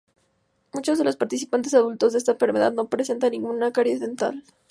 [0.73, 4.43] Muchos de los pacientes adultos de esta enfermedad no presentan ninguna caries dental.